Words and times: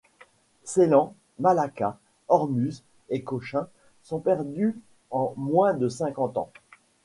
Ceylan, 0.63 1.13
Malacca, 1.37 1.99
Ormuz 2.27 2.81
et 3.09 3.21
Cochin 3.23 3.67
sont 4.01 4.17
perdues 4.19 4.81
en 5.11 5.35
moins 5.37 5.75
de 5.75 5.89
cinquante 5.89 6.39
ans. 6.39 6.51